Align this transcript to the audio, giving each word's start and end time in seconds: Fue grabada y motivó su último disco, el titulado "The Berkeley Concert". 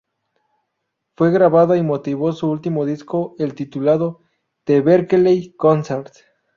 Fue 1.15 1.29
grabada 1.31 1.77
y 1.77 1.83
motivó 1.83 2.33
su 2.33 2.49
último 2.49 2.85
disco, 2.85 3.35
el 3.37 3.53
titulado 3.53 4.21
"The 4.63 4.81
Berkeley 4.81 5.53
Concert". 5.53 6.11